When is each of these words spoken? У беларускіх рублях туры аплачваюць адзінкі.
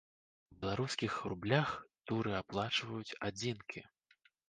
У 0.55 0.55
беларускіх 0.63 1.19
рублях 1.33 1.69
туры 2.09 2.35
аплачваюць 2.41 3.17
адзінкі. 3.31 3.89